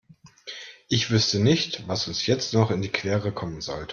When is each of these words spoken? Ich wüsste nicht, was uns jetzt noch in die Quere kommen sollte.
Ich 0.87 1.11
wüsste 1.11 1.37
nicht, 1.39 1.87
was 1.87 2.07
uns 2.07 2.25
jetzt 2.25 2.55
noch 2.55 2.71
in 2.71 2.81
die 2.81 2.89
Quere 2.91 3.31
kommen 3.31 3.61
sollte. 3.61 3.89